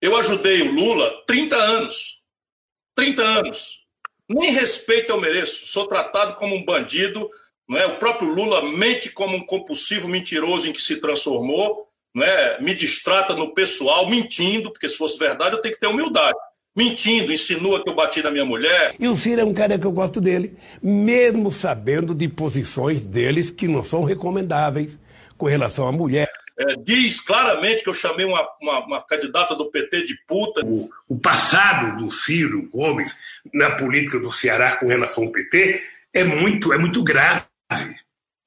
Eu 0.00 0.16
ajudei 0.16 0.62
o 0.62 0.72
Lula 0.72 1.12
30 1.26 1.54
anos. 1.54 2.22
30 2.94 3.22
anos. 3.22 3.80
Nem 4.26 4.50
respeito 4.50 5.12
eu 5.12 5.20
mereço. 5.20 5.66
Sou 5.66 5.86
tratado 5.86 6.36
como 6.36 6.56
um 6.56 6.64
bandido. 6.64 7.28
Não 7.68 7.76
é? 7.76 7.84
O 7.84 7.98
próprio 7.98 8.30
Lula 8.30 8.62
mente 8.62 9.10
como 9.10 9.36
um 9.36 9.44
compulsivo 9.44 10.08
mentiroso 10.08 10.66
em 10.66 10.72
que 10.72 10.80
se 10.80 10.96
transformou. 10.96 11.86
Não 12.14 12.24
é? 12.24 12.58
Me 12.62 12.74
distrata 12.74 13.34
no 13.34 13.52
pessoal, 13.52 14.08
mentindo, 14.08 14.72
porque 14.72 14.88
se 14.88 14.96
fosse 14.96 15.18
verdade 15.18 15.56
eu 15.56 15.60
tenho 15.60 15.74
que 15.74 15.80
ter 15.80 15.86
humildade 15.86 16.38
mentindo, 16.74 17.32
insinua 17.32 17.82
que 17.82 17.90
eu 17.90 17.94
bati 17.94 18.22
na 18.22 18.30
minha 18.30 18.44
mulher. 18.44 18.94
E 18.98 19.06
o 19.06 19.16
Ciro 19.16 19.40
é 19.40 19.44
um 19.44 19.52
cara 19.52 19.78
que 19.78 19.84
eu 19.84 19.92
gosto 19.92 20.20
dele, 20.20 20.56
mesmo 20.80 21.52
sabendo 21.52 22.14
de 22.14 22.28
posições 22.28 23.02
deles 23.02 23.50
que 23.50 23.68
não 23.68 23.84
são 23.84 24.04
recomendáveis 24.04 24.96
com 25.40 25.46
relação 25.46 25.88
à 25.88 25.92
mulher. 25.92 26.30
É, 26.58 26.76
diz 26.76 27.22
claramente 27.22 27.82
que 27.82 27.88
eu 27.88 27.94
chamei 27.94 28.26
uma, 28.26 28.46
uma, 28.60 28.84
uma, 28.84 29.06
candidata 29.06 29.54
do 29.56 29.70
PT 29.70 30.04
de 30.04 30.14
puta. 30.26 30.60
O, 30.62 30.90
o 31.08 31.18
passado 31.18 31.96
do 31.96 32.10
Ciro 32.10 32.68
Gomes 32.70 33.16
na 33.54 33.70
política 33.70 34.18
do 34.18 34.30
Ceará 34.30 34.76
com 34.76 34.86
relação 34.86 35.24
ao 35.24 35.32
PT 35.32 35.82
é 36.14 36.22
muito, 36.22 36.74
é 36.74 36.78
muito 36.78 37.02
grave. 37.02 37.44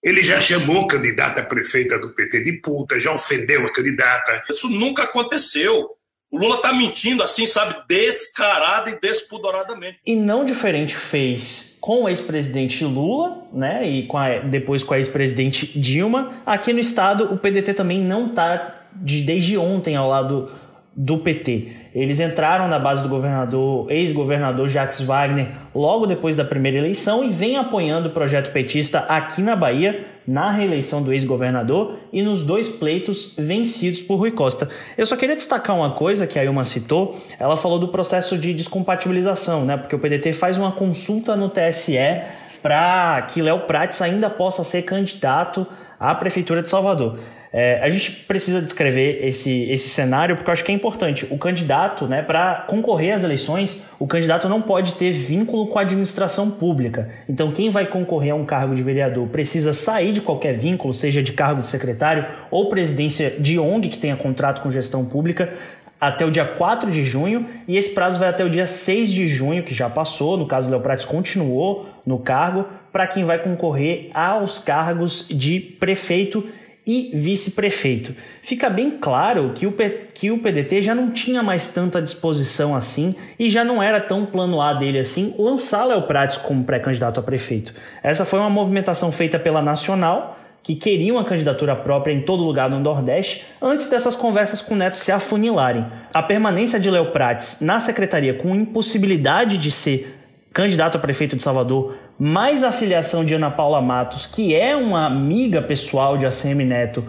Ele 0.04 0.22
já 0.22 0.40
chamou 0.40 0.86
candidata 0.86 1.42
a 1.42 1.46
prefeita 1.46 1.98
do 1.98 2.12
PT 2.12 2.44
de 2.44 2.54
puta, 2.62 3.00
já 3.00 3.12
ofendeu 3.12 3.66
a 3.66 3.72
candidata. 3.72 4.44
Isso 4.48 4.70
nunca 4.70 5.04
aconteceu. 5.04 5.90
O 6.30 6.38
Lula 6.38 6.62
tá 6.62 6.72
mentindo 6.72 7.24
assim, 7.24 7.48
sabe, 7.48 7.76
descarada 7.88 8.92
e 8.92 9.00
despudoradamente. 9.00 10.00
E 10.06 10.16
não 10.16 10.46
diferente 10.46 10.96
fez 10.96 11.73
com 11.84 12.04
o 12.04 12.08
ex-presidente 12.08 12.86
Lula, 12.86 13.40
né, 13.52 13.86
e 13.86 14.04
com 14.04 14.18
a, 14.18 14.40
depois 14.40 14.86
com 14.86 14.94
a 14.94 14.98
ex-presidente 14.98 15.78
Dilma. 15.78 16.32
Aqui 16.46 16.72
no 16.72 16.80
estado, 16.80 17.26
o 17.26 17.38
PDT 17.38 17.74
também 17.74 18.00
não 18.00 18.30
tá 18.30 18.86
de, 18.96 19.22
desde 19.22 19.58
ontem 19.58 19.94
ao 19.94 20.08
lado 20.08 20.50
do 20.96 21.18
PT. 21.18 21.68
Eles 21.94 22.20
entraram 22.20 22.68
na 22.68 22.78
base 22.78 23.02
do 23.02 23.10
governador, 23.10 23.92
ex-governador 23.92 24.70
Jacques 24.70 25.02
Wagner, 25.02 25.48
logo 25.74 26.06
depois 26.06 26.36
da 26.36 26.46
primeira 26.46 26.78
eleição 26.78 27.24
e 27.24 27.30
vem 27.30 27.58
apoiando 27.58 28.10
o 28.10 28.12
projeto 28.12 28.52
petista 28.52 29.00
aqui 29.00 29.42
na 29.42 29.56
Bahia, 29.56 30.06
na 30.28 30.52
reeleição 30.52 31.02
do 31.02 31.12
ex-governador 31.12 31.98
e 32.12 32.22
nos 32.22 32.44
dois 32.44 32.70
pleitos 32.70 33.36
vencidos 33.38 34.02
por 34.02 34.16
Rui 34.16 34.32
Costa. 34.32 34.70
Eu 34.98 35.06
só 35.06 35.16
queria 35.16 35.36
destacar 35.36 35.76
uma 35.76 35.92
coisa 35.92 36.28
que 36.28 36.38
a 36.38 36.46
Ilma 36.46 36.64
citou, 36.64 37.20
ela 37.40 37.58
falou 37.58 37.80
do 37.80 37.88
processo 37.88 38.38
de 38.38 38.54
descompatibilização, 38.54 39.66
né? 39.66 39.78
Porque 39.78 39.96
o 39.96 40.00
PDT 40.00 40.34
faz 40.34 40.58
uma 40.58 40.72
consulta 40.72 41.36
no 41.36 41.50
TSE 41.50 41.98
para 42.62 43.22
que 43.24 43.42
Léo 43.42 43.62
Prates 43.62 44.02
ainda 44.02 44.30
possa 44.30 44.64
ser 44.64 44.84
candidato 44.84 45.68
à 46.00 46.16
prefeitura 46.16 46.62
de 46.62 46.70
Salvador. 46.70 47.20
É, 47.56 47.80
a 47.84 47.90
gente 47.90 48.12
precisa 48.12 48.60
descrever 48.60 49.24
esse, 49.24 49.70
esse 49.70 49.88
cenário 49.88 50.36
porque 50.36 50.50
eu 50.50 50.54
acho 50.54 50.64
que 50.64 50.72
é 50.72 50.76
importante. 50.76 51.28
O 51.30 51.38
candidato, 51.38 52.08
né, 52.08 52.24
para 52.24 52.66
concorrer 52.68 53.14
às 53.14 53.24
eleições, 53.24 53.84
o 54.00 54.08
candidato 54.08 54.50
não 54.50 54.60
pode 54.60 54.96
ter 54.96 55.12
vínculo 55.12 55.68
com 55.68 55.78
a 55.78 55.84
administração 55.84 56.50
pública. 56.50 57.10
Então, 57.30 57.52
quem 57.52 57.70
vai 57.70 57.86
concorrer 57.86 58.34
a 58.34 58.36
um 58.36 58.44
cargo 58.44 58.74
de 58.74 58.82
vereador 58.82 59.28
precisa 59.28 59.72
sair 59.72 60.14
de 60.14 60.20
qualquer 60.20 60.58
vínculo, 60.58 60.96
seja 60.96 61.22
de 61.22 61.32
cargo 61.32 61.62
de 61.62 61.68
secretário 61.68 62.26
ou 62.50 62.70
presidência 62.70 63.30
de 63.38 63.60
ONG 63.60 63.88
que 63.88 64.00
tenha 64.00 64.16
contrato 64.16 64.64
com 64.64 64.72
gestão 64.72 65.06
pública, 65.06 65.54
até 66.02 66.26
o 66.26 66.32
dia 66.32 66.44
4 66.44 66.92
de 66.92 67.04
junho 67.04 67.46
e 67.66 67.78
esse 67.78 67.92
prazo 67.92 68.20
vai 68.20 68.28
até 68.28 68.44
o 68.44 68.50
dia 68.50 68.66
6 68.66 69.12
de 69.12 69.28
junho, 69.28 69.64
que 69.64 69.74
já 69.74 69.90
passou, 69.90 70.36
no 70.36 70.46
caso 70.46 70.70
Leoprates 70.70 71.06
continuou 71.06 71.88
no 72.06 72.20
cargo, 72.20 72.66
para 72.92 73.08
quem 73.08 73.24
vai 73.24 73.40
concorrer 73.40 74.10
aos 74.14 74.60
cargos 74.60 75.28
de 75.30 75.60
prefeito 75.60 76.46
e 76.86 77.12
vice-prefeito. 77.14 78.14
Fica 78.42 78.70
bem 78.70 78.92
claro 78.92 79.52
que 79.56 79.66
o, 79.66 79.72
P, 79.72 80.08
que 80.14 80.32
o 80.32 80.40
PDT 80.40 80.82
já 80.82 80.94
não 80.94 81.12
tinha 81.12 81.42
mais 81.42 81.70
tanta 81.70 82.02
disposição 82.02 82.76
assim 82.76 83.16
e 83.40 83.50
já 83.50 83.64
não 83.64 83.82
era 83.82 84.02
tão 84.02 84.26
plano 84.26 84.62
A 84.62 84.74
dele 84.74 85.00
assim 85.00 85.34
lançar 85.38 85.86
Léo 85.86 86.04
Prates 86.04 86.38
como 86.38 86.64
pré-candidato 86.64 87.20
a 87.20 87.24
prefeito. 87.24 87.74
Essa 88.02 88.26
foi 88.26 88.40
uma 88.40 88.50
movimentação 88.50 89.12
feita 89.12 89.40
pela 89.40 89.62
Nacional, 89.62 90.38
que 90.62 90.76
queria 90.76 91.14
uma 91.14 91.26
candidatura 91.26 91.76
própria 91.76 92.14
em 92.14 92.22
todo 92.22 92.44
lugar 92.44 92.70
no 92.70 92.80
Nordeste, 92.80 93.46
antes 93.62 93.90
dessas 93.90 94.16
conversas 94.16 94.62
com 94.62 94.74
o 94.74 94.78
Neto 94.78 94.98
se 94.98 95.12
afunilarem. 95.12 95.86
A 96.14 96.24
permanência 96.24 96.80
de 96.80 96.90
Léo 96.90 97.12
Prates 97.12 97.58
na 97.62 97.80
secretaria 97.80 98.34
com 98.34 98.56
impossibilidade 98.56 99.58
de 99.58 99.72
ser 99.72 100.20
candidato 100.54 100.98
a 100.98 101.00
prefeito 101.00 101.36
de 101.36 101.44
Salvador 101.44 101.98
mais 102.20 102.64
a 102.64 102.72
filiação 102.72 103.26
de 103.26 103.34
Ana 103.34 103.50
Paula 103.50 103.82
Matos, 103.82 104.28
que 104.28 104.56
é 104.56 104.76
uma 104.76 105.06
amiga 105.06 105.62
pessoal 105.62 106.18
de 106.18 106.26
ACM 106.26 106.64
Neto, 106.66 107.04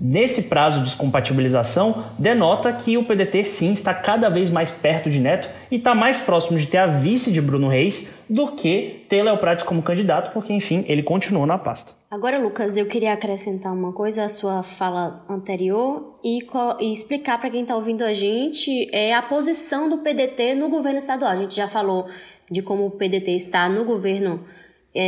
nesse 0.00 0.44
prazo 0.44 0.78
de 0.78 0.84
descompatibilização, 0.84 2.04
denota 2.18 2.72
que 2.72 2.96
o 2.96 3.04
PDT 3.04 3.44
sim 3.44 3.72
está 3.72 3.92
cada 3.92 4.28
vez 4.28 4.50
mais 4.50 4.70
perto 4.70 5.10
de 5.10 5.18
Neto 5.18 5.48
e 5.70 5.76
está 5.76 5.94
mais 5.94 6.20
próximo 6.20 6.58
de 6.58 6.66
ter 6.66 6.78
a 6.78 6.86
vice 6.86 7.32
de 7.32 7.40
Bruno 7.40 7.68
Reis 7.68 8.10
do 8.28 8.52
que 8.52 9.04
ter 9.08 9.22
Léo 9.22 9.38
Prates 9.38 9.64
como 9.64 9.82
candidato, 9.82 10.32
porque 10.32 10.52
enfim, 10.52 10.84
ele 10.86 11.02
continuou 11.02 11.46
na 11.46 11.58
pasta. 11.58 11.92
Agora, 12.10 12.38
Lucas, 12.38 12.76
eu 12.76 12.86
queria 12.86 13.12
acrescentar 13.12 13.72
uma 13.72 13.92
coisa 13.92 14.24
à 14.24 14.28
sua 14.28 14.62
fala 14.62 15.24
anterior 15.28 16.18
e, 16.24 16.38
e 16.80 16.92
explicar 16.92 17.38
para 17.38 17.50
quem 17.50 17.62
está 17.62 17.76
ouvindo 17.76 18.02
a 18.02 18.12
gente 18.12 18.88
é 18.94 19.14
a 19.14 19.22
posição 19.22 19.88
do 19.88 19.98
PDT 19.98 20.54
no 20.54 20.68
governo 20.68 20.98
estadual. 20.98 21.32
A 21.32 21.36
gente 21.36 21.54
já 21.54 21.68
falou 21.68 22.06
de 22.50 22.62
como 22.62 22.86
o 22.86 22.90
PDT 22.90 23.32
está 23.32 23.68
no 23.68 23.84
governo, 23.84 24.40
é, 24.40 24.57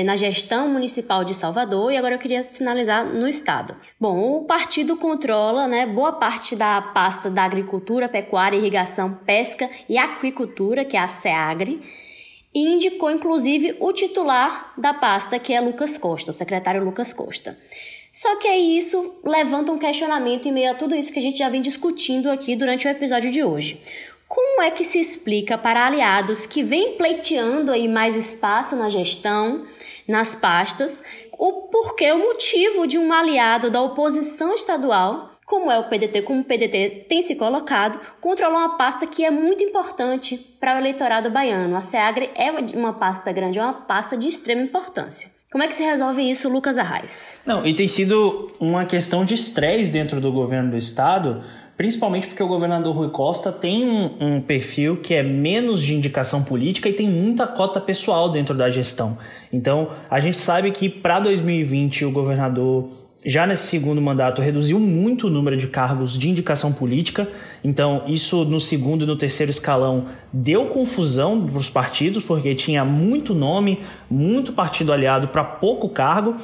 na 0.04 0.14
gestão 0.14 0.68
municipal 0.68 1.24
de 1.24 1.34
Salvador, 1.34 1.90
e 1.90 1.96
agora 1.96 2.14
eu 2.14 2.18
queria 2.18 2.42
sinalizar 2.42 3.04
no 3.04 3.26
estado. 3.26 3.74
Bom, 3.98 4.36
o 4.36 4.44
partido 4.44 4.96
controla 4.96 5.66
né, 5.66 5.86
boa 5.86 6.12
parte 6.12 6.54
da 6.54 6.80
pasta 6.80 7.30
da 7.30 7.44
agricultura, 7.44 8.08
pecuária, 8.08 8.56
irrigação, 8.56 9.14
pesca 9.26 9.68
e 9.88 9.98
aquicultura, 9.98 10.84
que 10.84 10.96
é 10.96 11.00
a 11.00 11.08
SEAGRE, 11.08 11.80
e 12.54 12.74
indicou 12.74 13.10
inclusive 13.10 13.76
o 13.80 13.92
titular 13.92 14.72
da 14.76 14.92
pasta, 14.92 15.38
que 15.38 15.52
é 15.52 15.60
Lucas 15.60 15.96
Costa, 15.96 16.30
o 16.30 16.34
secretário 16.34 16.84
Lucas 16.84 17.12
Costa. 17.12 17.56
Só 18.12 18.36
que 18.36 18.48
aí 18.48 18.76
isso 18.76 19.20
levanta 19.24 19.70
um 19.70 19.78
questionamento 19.78 20.48
em 20.48 20.52
meio 20.52 20.72
a 20.72 20.74
tudo 20.74 20.96
isso 20.96 21.12
que 21.12 21.18
a 21.18 21.22
gente 21.22 21.38
já 21.38 21.48
vem 21.48 21.60
discutindo 21.60 22.28
aqui 22.28 22.56
durante 22.56 22.86
o 22.86 22.90
episódio 22.90 23.30
de 23.30 23.44
hoje. 23.44 23.80
Como 24.30 24.62
é 24.62 24.70
que 24.70 24.84
se 24.84 25.00
explica 25.00 25.58
para 25.58 25.84
aliados 25.84 26.46
que 26.46 26.62
vêm 26.62 26.96
pleiteando 26.96 27.72
aí 27.72 27.88
mais 27.88 28.14
espaço 28.14 28.76
na 28.76 28.88
gestão, 28.88 29.64
nas 30.06 30.36
pastas, 30.36 31.02
o 31.36 31.62
porquê, 31.62 32.12
o 32.12 32.18
motivo 32.20 32.86
de 32.86 32.96
um 32.96 33.12
aliado 33.12 33.72
da 33.72 33.82
oposição 33.82 34.54
estadual, 34.54 35.32
como 35.44 35.68
é 35.68 35.80
o 35.80 35.88
PDT, 35.88 36.22
como 36.22 36.42
o 36.42 36.44
PDT 36.44 37.06
tem 37.08 37.20
se 37.22 37.34
colocado, 37.34 37.98
controlar 38.20 38.56
uma 38.56 38.76
pasta 38.76 39.04
que 39.04 39.24
é 39.24 39.32
muito 39.32 39.64
importante 39.64 40.36
para 40.60 40.76
o 40.76 40.78
eleitorado 40.78 41.28
baiano. 41.28 41.74
A 41.74 41.80
SEAGRE 41.80 42.30
é 42.36 42.52
uma 42.76 42.92
pasta 42.92 43.32
grande, 43.32 43.58
é 43.58 43.62
uma 43.62 43.72
pasta 43.72 44.16
de 44.16 44.28
extrema 44.28 44.62
importância. 44.62 45.28
Como 45.50 45.64
é 45.64 45.66
que 45.66 45.74
se 45.74 45.82
resolve 45.82 46.22
isso, 46.30 46.48
Lucas 46.48 46.78
Arraes? 46.78 47.40
Não, 47.44 47.66
e 47.66 47.74
tem 47.74 47.88
sido 47.88 48.52
uma 48.60 48.84
questão 48.84 49.24
de 49.24 49.34
estresse 49.34 49.90
dentro 49.90 50.20
do 50.20 50.30
governo 50.30 50.70
do 50.70 50.76
estado, 50.76 51.42
Principalmente 51.80 52.26
porque 52.26 52.42
o 52.42 52.46
governador 52.46 52.94
Rui 52.94 53.08
Costa 53.08 53.50
tem 53.50 53.86
um, 53.86 54.10
um, 54.20 54.40
perfil 54.42 54.98
que 54.98 55.14
é 55.14 55.22
menos 55.22 55.80
de 55.82 55.94
indicação 55.94 56.42
política 56.42 56.90
e 56.90 56.92
tem 56.92 57.08
muita 57.08 57.46
cota 57.46 57.80
pessoal 57.80 58.28
dentro 58.28 58.54
da 58.54 58.68
gestão. 58.68 59.16
Então, 59.50 59.88
a 60.10 60.20
gente 60.20 60.38
sabe 60.38 60.70
que 60.72 60.90
para 60.90 61.20
2020 61.20 62.04
o 62.04 62.10
governador, 62.10 62.86
já 63.24 63.46
nesse 63.46 63.66
segundo 63.68 63.98
mandato, 63.98 64.42
reduziu 64.42 64.78
muito 64.78 65.28
o 65.28 65.30
número 65.30 65.56
de 65.56 65.68
cargos 65.68 66.18
de 66.18 66.28
indicação 66.28 66.70
política. 66.70 67.26
Então, 67.64 68.02
isso 68.06 68.44
no 68.44 68.60
segundo 68.60 69.04
e 69.04 69.06
no 69.06 69.16
terceiro 69.16 69.48
escalão 69.48 70.04
deu 70.30 70.66
confusão 70.66 71.46
para 71.46 71.56
os 71.56 71.70
partidos, 71.70 72.22
porque 72.22 72.54
tinha 72.54 72.84
muito 72.84 73.32
nome, 73.32 73.80
muito 74.10 74.52
partido 74.52 74.92
aliado 74.92 75.28
para 75.28 75.42
pouco 75.42 75.88
cargo, 75.88 76.36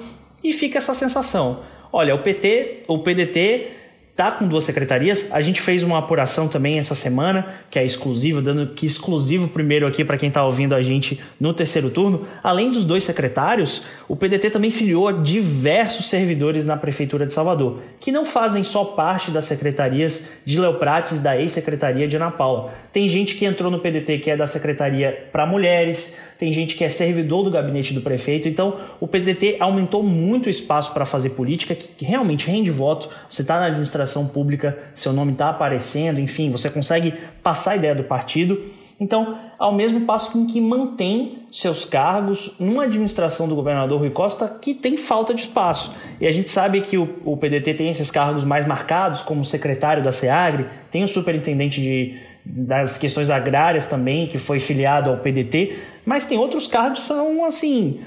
e 0.43 0.55
fica 0.55 0.79
essa 0.79 0.95
sensação. 0.95 1.61
Olha, 1.93 2.15
o 2.15 2.21
PT, 2.21 2.85
o 2.89 3.01
PDT 3.01 3.77
tá 4.17 4.33
com 4.33 4.49
duas 4.49 4.65
secretarias. 4.65 5.29
A 5.31 5.43
gente 5.43 5.61
fez 5.61 5.83
uma 5.83 5.99
apuração 5.99 6.49
também 6.49 6.79
essa 6.79 6.95
semana, 6.95 7.47
que 7.71 7.79
é 7.79 7.85
exclusiva, 7.85 8.41
dando 8.41 8.69
que 8.69 8.87
exclusivo 8.87 9.47
primeiro 9.47 9.87
aqui 9.87 10.03
para 10.03 10.17
quem 10.17 10.31
está 10.31 10.43
ouvindo 10.43 10.75
a 10.75 10.83
gente 10.83 11.21
no 11.39 11.53
terceiro 11.53 11.91
turno. 11.91 12.27
Além 12.43 12.73
dos 12.73 12.83
dois 12.83 13.05
secretários, 13.05 13.83
o 14.09 14.17
PDT 14.17 14.49
também 14.49 14.71
filiou 14.71 15.13
diversos 15.23 16.09
servidores 16.09 16.65
na 16.65 16.79
prefeitura 16.79 17.27
de 17.27 17.33
Salvador, 17.35 17.81
que 18.01 18.11
não 18.11 18.25
fazem 18.25 18.65
só 18.65 18.85
parte 18.85 19.31
das 19.31 19.45
secretarias 19.45 20.29
de 20.47 20.59
Léo 20.59 20.75
Prates 20.75 21.21
da 21.21 21.39
ex-secretaria 21.39 22.09
de 22.09 22.17
Ana 22.17 22.31
Paula. 22.31 22.73
Tem 22.91 23.07
gente 23.07 23.35
que 23.35 23.45
entrou 23.45 23.71
no 23.71 23.79
PDT 23.79 24.19
que 24.19 24.31
é 24.31 24.37
da 24.37 24.47
secretaria 24.47 25.29
para 25.31 25.45
mulheres, 25.45 26.17
tem 26.39 26.53
gente 26.53 26.75
que 26.75 26.85
é 26.85 26.89
servidor 26.89 27.45
do 27.45 27.51
gabinete 27.51 27.93
do 27.93 28.01
prefeito. 28.01 28.49
Então, 28.49 28.77
o 28.99 29.07
PDT 29.07 29.57
aumentou 29.61 30.03
muito 30.03 30.47
o 30.47 30.51
espaço 30.51 30.93
para 30.95 31.05
fazer 31.05 31.31
política, 31.31 31.75
que 31.75 32.05
realmente 32.05 32.47
rende 32.47 32.71
voto. 32.71 33.09
Você 33.29 33.43
está 33.43 33.59
na 33.59 33.67
administração 33.67 34.06
pública, 34.27 34.79
seu 34.95 35.13
nome 35.13 35.33
está 35.33 35.51
aparecendo, 35.51 36.21
enfim, 36.21 36.51
você 36.51 36.71
consegue 36.71 37.15
passar 37.43 37.73
a 37.73 37.77
ideia 37.77 37.95
do 37.95 38.05
partido. 38.05 38.63
Então, 38.99 39.39
ao 39.59 39.75
mesmo 39.75 40.01
passo 40.07 40.39
em 40.39 40.47
que 40.47 40.61
mantém 40.61 41.41
seus 41.53 41.85
cargos 41.85 42.55
numa 42.59 42.85
administração 42.85 43.47
do 43.47 43.55
governador 43.55 44.01
Rui 44.01 44.11
Costa 44.11 44.59
que 44.61 44.73
tem 44.73 44.97
falta 44.97 45.35
de 45.35 45.43
espaço. 45.43 45.93
E 46.19 46.27
a 46.27 46.33
gente 46.33 46.49
sabe 46.49 46.81
que 46.81 46.97
o, 46.97 47.17
o 47.25 47.37
PDT 47.37 47.75
tem 47.75 47.91
esses 47.91 48.11
cargos 48.11 48.45
mais 48.45 48.67
marcados, 48.67 49.21
como 49.21 49.45
secretário 49.45 50.03
da 50.03 50.13
SEAGRE, 50.13 50.67
tem 50.91 51.05
o 51.05 51.09
superintendente 51.09 51.81
de 51.81 52.17
das 52.49 52.97
questões 52.97 53.29
agrárias 53.29 53.89
também, 53.89 54.29
que 54.29 54.39
foi 54.39 54.61
filiado 54.61 55.11
ao 55.11 55.17
PDT, 55.17 55.77
mas 56.05 56.27
tem 56.27 56.39
outros 56.39 56.69
cargos 56.69 57.01
que 57.01 57.07
são 57.07 57.45
assim 57.45 57.99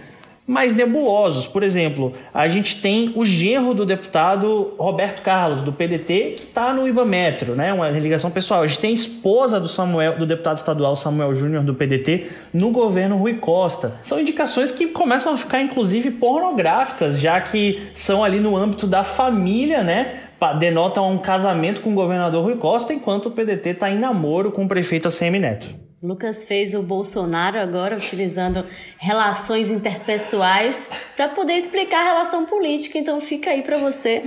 mais 0.49 0.73
nebulosos. 0.73 1.45
Por 1.45 1.61
exemplo, 1.61 2.11
a 2.33 2.47
gente 2.47 2.81
tem 2.81 3.11
o 3.15 3.23
genro 3.23 3.75
do 3.75 3.85
deputado 3.85 4.73
Roberto 4.79 5.21
Carlos, 5.21 5.61
do 5.61 5.71
PDT, 5.71 6.33
que 6.37 6.43
está 6.45 6.73
no 6.73 6.87
Ibametro, 6.87 7.55
né? 7.55 7.71
Uma 7.71 7.87
ligação 7.91 8.31
pessoal. 8.31 8.63
A 8.63 8.67
gente 8.67 8.79
tem 8.79 8.89
a 8.89 8.93
esposa 8.93 9.59
do 9.59 9.67
Samuel, 9.67 10.17
do 10.17 10.25
deputado 10.25 10.57
estadual 10.57 10.95
Samuel 10.95 11.35
Júnior 11.35 11.63
do 11.63 11.75
PDT 11.75 12.31
no 12.51 12.71
governo 12.71 13.15
Rui 13.17 13.35
Costa. 13.35 13.97
São 14.01 14.19
indicações 14.19 14.71
que 14.71 14.87
começam 14.87 15.35
a 15.35 15.37
ficar, 15.37 15.61
inclusive, 15.61 16.09
pornográficas, 16.09 17.19
já 17.19 17.39
que 17.39 17.79
são 17.93 18.23
ali 18.23 18.39
no 18.39 18.57
âmbito 18.57 18.87
da 18.87 19.03
família, 19.03 19.83
né? 19.83 20.15
Denotam 20.57 21.11
um 21.11 21.19
casamento 21.19 21.81
com 21.81 21.91
o 21.91 21.93
governador 21.93 22.43
Rui 22.43 22.55
Costa, 22.55 22.91
enquanto 22.91 23.27
o 23.27 23.31
PDT 23.31 23.69
está 23.69 23.91
em 23.91 23.99
namoro 23.99 24.51
com 24.51 24.63
o 24.63 24.67
prefeito 24.67 25.07
ACM 25.07 25.37
Neto. 25.37 25.88
Lucas 26.01 26.45
fez 26.45 26.73
o 26.73 26.81
Bolsonaro 26.81 27.59
agora 27.59 27.97
utilizando 27.97 28.65
relações 28.97 29.69
interpessoais 29.69 30.89
para 31.15 31.27
poder 31.27 31.55
explicar 31.55 31.99
a 31.99 32.05
relação 32.05 32.45
política, 32.45 32.97
então 32.97 33.19
fica 33.19 33.49
aí 33.49 33.61
para 33.61 33.77
você. 33.77 34.23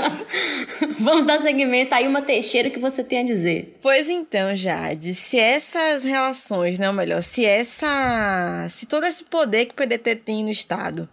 Vamos 0.98 1.26
dar 1.26 1.38
seguimento 1.40 1.94
aí 1.94 2.08
uma 2.08 2.22
Teixeira 2.22 2.70
que 2.70 2.78
você 2.78 3.04
tem 3.04 3.18
a 3.18 3.22
dizer. 3.22 3.76
Pois 3.82 4.08
então, 4.08 4.56
Jade, 4.56 5.12
se 5.12 5.38
essas 5.38 6.02
relações, 6.02 6.78
não, 6.78 6.94
melhor, 6.94 7.22
se 7.22 7.44
essa 7.44 8.66
se 8.70 8.86
todo 8.86 9.04
esse 9.04 9.22
poder 9.24 9.66
que 9.66 9.72
o 9.72 9.74
PDT 9.74 10.16
tem 10.16 10.42
no 10.42 10.50
estado 10.50 11.06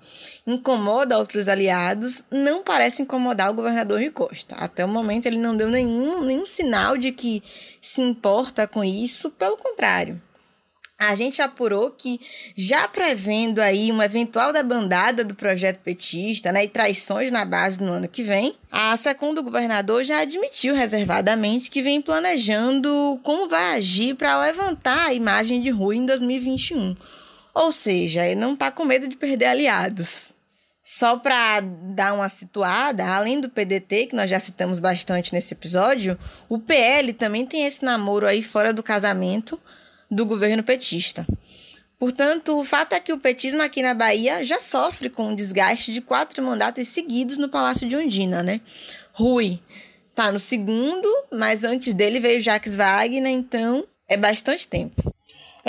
incomoda 0.47 1.17
outros 1.17 1.49
aliados, 1.49 2.23
não 2.31 2.63
parece 2.63 3.01
incomodar 3.01 3.51
o 3.51 3.53
governador 3.53 3.99
Rui 3.99 4.09
Costa. 4.09 4.55
Até 4.55 4.85
o 4.85 4.87
momento 4.87 5.25
ele 5.25 5.37
não 5.37 5.57
deu 5.57 5.69
nenhum, 5.69 6.23
nenhum 6.23 6.45
sinal 6.45 6.97
de 6.97 7.11
que 7.11 7.43
se 7.81 8.01
importa 8.01 8.65
com 8.65 8.81
isso, 8.81 9.29
pelo 9.31 9.57
contrário. 9.57 10.21
A 10.99 11.13
gente 11.13 11.43
apurou 11.43 11.91
que, 11.91 12.19
já 12.55 12.87
prevendo 12.87 13.59
aí 13.59 13.91
uma 13.91 14.05
eventual 14.05 14.51
debandada 14.51 15.23
do 15.23 15.35
projeto 15.35 15.79
petista 15.83 16.51
né, 16.51 16.63
e 16.63 16.69
traições 16.69 17.29
na 17.29 17.45
base 17.45 17.83
no 17.83 17.91
ano 17.91 18.07
que 18.07 18.23
vem, 18.23 18.55
a 18.71 18.97
segunda 18.97 19.41
governador 19.41 20.03
já 20.03 20.21
admitiu 20.21 20.73
reservadamente 20.73 21.69
que 21.69 21.83
vem 21.83 22.01
planejando 22.01 23.19
como 23.21 23.47
vai 23.47 23.77
agir 23.77 24.15
para 24.15 24.41
levantar 24.41 25.09
a 25.09 25.13
imagem 25.13 25.61
de 25.61 25.69
Rui 25.69 25.97
em 25.97 26.05
2021. 26.05 26.95
Ou 27.53 27.71
seja, 27.71 28.25
ele 28.25 28.39
não 28.39 28.53
está 28.53 28.71
com 28.71 28.83
medo 28.83 29.07
de 29.07 29.17
perder 29.17 29.45
aliados. 29.45 30.36
Só 30.89 31.17
para 31.17 31.59
dar 31.59 32.13
uma 32.13 32.29
situada, 32.29 33.05
além 33.05 33.41
do 33.41 33.49
PDT, 33.49 34.05
que 34.05 34.15
nós 34.15 34.29
já 34.29 34.39
citamos 34.39 34.79
bastante 34.79 35.33
nesse 35.33 35.53
episódio, 35.53 36.17
o 36.47 36.59
PL 36.59 37.11
também 37.11 37.45
tem 37.45 37.65
esse 37.65 37.83
namoro 37.83 38.25
aí 38.25 38.41
fora 38.41 38.71
do 38.71 38.81
casamento 38.81 39.59
do 40.09 40.25
governo 40.25 40.63
petista. 40.63 41.27
Portanto, 41.99 42.57
o 42.57 42.63
fato 42.63 42.93
é 42.93 43.01
que 43.01 43.11
o 43.11 43.19
petismo 43.19 43.61
aqui 43.61 43.83
na 43.83 43.93
Bahia 43.93 44.45
já 44.45 44.61
sofre 44.61 45.09
com 45.09 45.33
o 45.33 45.35
desgaste 45.35 45.91
de 45.91 45.99
quatro 45.99 46.41
mandatos 46.41 46.87
seguidos 46.87 47.37
no 47.37 47.49
Palácio 47.49 47.85
de 47.85 47.97
Ondina, 47.97 48.41
né? 48.41 48.61
Rui 49.11 49.59
tá 50.15 50.31
no 50.31 50.39
segundo, 50.39 51.09
mas 51.33 51.65
antes 51.65 51.93
dele 51.93 52.21
veio 52.21 52.39
Jacques 52.39 52.77
Wagner, 52.77 53.33
então 53.33 53.85
é 54.07 54.15
bastante 54.15 54.65
tempo. 54.65 55.13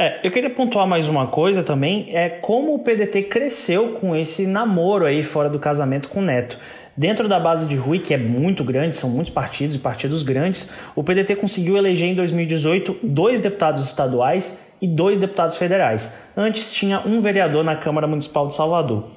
É, 0.01 0.21
eu 0.23 0.31
queria 0.31 0.49
pontuar 0.49 0.87
mais 0.87 1.09
uma 1.09 1.27
coisa 1.27 1.65
também, 1.65 2.07
é 2.15 2.29
como 2.29 2.73
o 2.73 2.79
PDT 2.79 3.25
cresceu 3.25 3.95
com 3.95 4.15
esse 4.15 4.47
namoro 4.47 5.05
aí 5.05 5.25
fora 5.25 5.51
do 5.51 5.59
casamento 5.59 6.09
com 6.09 6.21
o 6.21 6.23
Neto. 6.23 6.57
Dentro 6.97 7.27
da 7.27 7.41
base 7.41 7.67
de 7.67 7.75
Rui, 7.75 7.99
que 7.99 8.15
é 8.15 8.17
muito 8.17 8.63
grande, 8.63 8.95
são 8.95 9.11
muitos 9.11 9.33
partidos 9.33 9.75
e 9.75 9.79
partidos 9.81 10.23
grandes, 10.23 10.71
o 10.95 11.03
PDT 11.03 11.35
conseguiu 11.35 11.77
eleger 11.77 12.09
em 12.09 12.15
2018 12.15 12.97
dois 13.03 13.41
deputados 13.41 13.85
estaduais 13.85 14.61
e 14.81 14.87
dois 14.87 15.19
deputados 15.19 15.57
federais. 15.57 16.17
Antes 16.37 16.71
tinha 16.71 17.01
um 17.05 17.21
vereador 17.21 17.65
na 17.65 17.75
Câmara 17.75 18.07
Municipal 18.07 18.47
de 18.47 18.55
Salvador. 18.55 19.09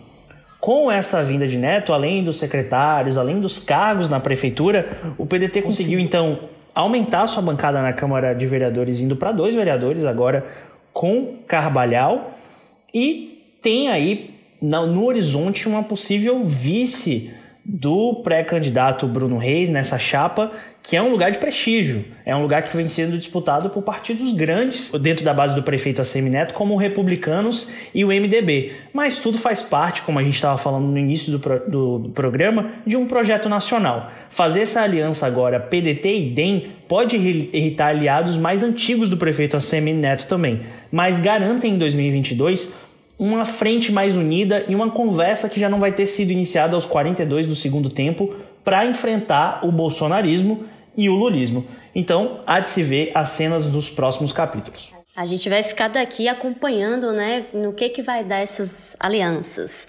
Com 0.59 0.91
essa 0.91 1.23
vinda 1.23 1.47
de 1.47 1.59
Neto, 1.59 1.93
além 1.93 2.23
dos 2.23 2.39
secretários, 2.39 3.19
além 3.19 3.39
dos 3.39 3.59
cargos 3.59 4.09
na 4.09 4.19
prefeitura, 4.19 4.97
o 5.15 5.27
PDT 5.27 5.61
conseguiu 5.61 5.99
então 5.99 6.39
aumentar 6.73 7.27
sua 7.27 7.41
bancada 7.41 7.81
na 7.81 7.93
Câmara 7.93 8.33
de 8.33 8.45
Vereadores, 8.45 9.01
indo 9.01 9.15
para 9.15 9.31
dois 9.31 9.53
vereadores 9.53 10.05
agora, 10.05 10.45
com 10.93 11.37
Carvalhal 11.47 12.33
e 12.93 13.43
tem 13.61 13.89
aí 13.89 14.35
no 14.61 15.05
horizonte 15.05 15.67
uma 15.67 15.83
possível 15.83 16.43
vice 16.43 17.33
do 17.63 18.15
pré-candidato 18.23 19.05
Bruno 19.05 19.37
Reis 19.37 19.69
nessa 19.69 19.99
chapa, 19.99 20.51
que 20.81 20.95
é 20.95 21.01
um 21.01 21.11
lugar 21.11 21.29
de 21.29 21.37
prestígio. 21.37 22.05
É 22.25 22.35
um 22.35 22.41
lugar 22.41 22.63
que 22.63 22.75
vem 22.75 22.89
sendo 22.89 23.17
disputado 23.17 23.69
por 23.69 23.83
partidos 23.83 24.33
grandes 24.33 24.91
dentro 24.93 25.23
da 25.23 25.31
base 25.31 25.53
do 25.53 25.61
prefeito 25.61 26.01
ACM 26.01 26.29
Neto, 26.29 26.55
como 26.55 26.73
o 26.73 26.77
Republicanos 26.77 27.69
e 27.93 28.03
o 28.03 28.07
MDB. 28.07 28.71
Mas 28.91 29.19
tudo 29.19 29.37
faz 29.37 29.61
parte, 29.61 30.01
como 30.01 30.17
a 30.17 30.23
gente 30.23 30.33
estava 30.33 30.57
falando 30.57 30.87
no 30.87 30.97
início 30.97 31.31
do, 31.31 31.39
pro, 31.39 31.69
do, 31.69 32.11
programa, 32.15 32.71
de 32.85 32.97
um 32.97 33.05
projeto 33.05 33.47
nacional. 33.47 34.09
Fazer 34.29 34.61
essa 34.61 34.81
aliança 34.81 35.27
agora 35.27 35.59
PDT 35.59 36.17
e 36.17 36.29
DEM 36.31 36.67
pode 36.87 37.15
irritar 37.15 37.89
aliados 37.89 38.37
mais 38.37 38.63
antigos 38.63 39.09
do 39.09 39.17
prefeito 39.17 39.55
ACM 39.55 39.93
Neto 39.93 40.27
também, 40.27 40.61
mas 40.91 41.19
garantem 41.19 41.75
em 41.75 41.77
2022 41.77 42.90
uma 43.21 43.45
frente 43.45 43.91
mais 43.91 44.15
unida 44.15 44.65
e 44.67 44.73
uma 44.73 44.89
conversa 44.89 45.47
que 45.47 45.59
já 45.59 45.69
não 45.69 45.79
vai 45.79 45.91
ter 45.91 46.07
sido 46.07 46.31
iniciada 46.31 46.73
aos 46.73 46.87
42 46.87 47.45
do 47.45 47.55
segundo 47.55 47.87
tempo 47.87 48.33
para 48.63 48.83
enfrentar 48.83 49.63
o 49.63 49.71
bolsonarismo 49.71 50.65
e 50.97 51.07
o 51.07 51.13
lulismo. 51.13 51.63
Então, 51.93 52.39
há 52.47 52.59
de 52.59 52.71
se 52.71 52.81
ver 52.81 53.11
as 53.13 53.29
cenas 53.29 53.67
dos 53.67 53.91
próximos 53.91 54.33
capítulos. 54.33 54.91
A 55.15 55.23
gente 55.23 55.47
vai 55.49 55.61
ficar 55.61 55.87
daqui 55.87 56.27
acompanhando, 56.27 57.13
né, 57.13 57.45
no 57.53 57.73
que 57.73 57.89
que 57.89 58.01
vai 58.01 58.23
dar 58.23 58.39
essas 58.39 58.95
alianças. 58.99 59.87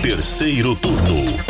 Terceiro 0.00 0.74
turno. 0.76 1.47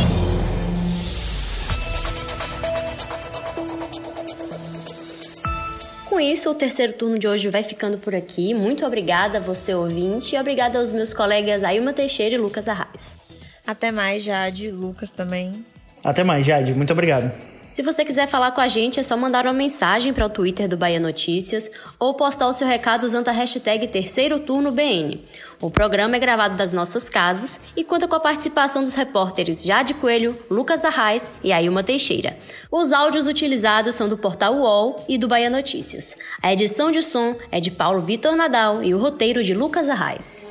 Com 6.18 6.22
isso, 6.22 6.50
o 6.50 6.54
terceiro 6.54 6.92
turno 6.92 7.16
de 7.16 7.28
hoje 7.28 7.48
vai 7.48 7.62
ficando 7.62 7.96
por 7.96 8.12
aqui. 8.12 8.52
Muito 8.52 8.84
obrigada 8.84 9.38
a 9.38 9.40
você, 9.40 9.72
ouvinte, 9.72 10.34
e 10.34 10.40
obrigada 10.40 10.76
aos 10.76 10.90
meus 10.90 11.14
colegas 11.14 11.62
Ailma 11.62 11.92
Teixeira 11.92 12.34
e 12.34 12.38
Lucas 12.38 12.66
Arraes. 12.66 13.16
Até 13.64 13.92
mais, 13.92 14.24
Jade, 14.24 14.68
Lucas 14.68 15.12
também. 15.12 15.64
Até 16.02 16.24
mais, 16.24 16.44
Jade. 16.44 16.74
Muito 16.74 16.92
obrigado. 16.92 17.30
Se 17.78 17.82
você 17.84 18.04
quiser 18.04 18.26
falar 18.26 18.50
com 18.50 18.60
a 18.60 18.66
gente, 18.66 18.98
é 18.98 19.04
só 19.04 19.16
mandar 19.16 19.46
uma 19.46 19.52
mensagem 19.52 20.12
para 20.12 20.26
o 20.26 20.28
Twitter 20.28 20.66
do 20.66 20.76
Bahia 20.76 20.98
Notícias 20.98 21.70
ou 21.96 22.12
postar 22.12 22.48
o 22.48 22.52
seu 22.52 22.66
recado 22.66 23.04
usando 23.04 23.28
a 23.28 23.30
hashtag 23.30 23.86
Terceiro 23.86 24.40
Turno 24.40 24.72
BN. 24.72 25.22
O 25.60 25.70
programa 25.70 26.16
é 26.16 26.18
gravado 26.18 26.56
das 26.56 26.72
nossas 26.72 27.08
casas 27.08 27.60
e 27.76 27.84
conta 27.84 28.08
com 28.08 28.16
a 28.16 28.20
participação 28.20 28.82
dos 28.82 28.96
repórteres 28.96 29.62
Jade 29.62 29.94
Coelho, 29.94 30.36
Lucas 30.50 30.84
Arraes 30.84 31.30
e 31.40 31.52
Ailma 31.52 31.84
Teixeira. 31.84 32.36
Os 32.68 32.90
áudios 32.90 33.28
utilizados 33.28 33.94
são 33.94 34.08
do 34.08 34.18
portal 34.18 34.56
UOL 34.56 35.04
e 35.08 35.16
do 35.16 35.28
Bahia 35.28 35.48
Notícias. 35.48 36.16
A 36.42 36.52
edição 36.52 36.90
de 36.90 37.00
som 37.00 37.36
é 37.48 37.60
de 37.60 37.70
Paulo 37.70 38.00
Vitor 38.00 38.34
Nadal 38.34 38.82
e 38.82 38.92
o 38.92 38.98
roteiro 38.98 39.44
de 39.44 39.54
Lucas 39.54 39.88
Arraes. 39.88 40.44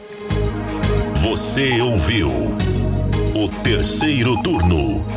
Você 1.15 1.81
ouviu 1.81 2.29
o 2.29 3.63
Terceiro 3.63 4.41
Turno 4.41 5.16